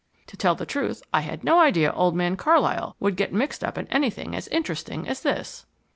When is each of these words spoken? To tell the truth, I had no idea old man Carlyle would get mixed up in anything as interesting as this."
To 0.25 0.35
tell 0.35 0.55
the 0.55 0.65
truth, 0.65 1.03
I 1.13 1.21
had 1.21 1.43
no 1.43 1.59
idea 1.59 1.91
old 1.91 2.15
man 2.15 2.35
Carlyle 2.35 2.95
would 2.99 3.15
get 3.15 3.31
mixed 3.31 3.63
up 3.63 3.77
in 3.77 3.85
anything 3.89 4.35
as 4.35 4.47
interesting 4.47 5.07
as 5.07 5.21
this." 5.21 5.67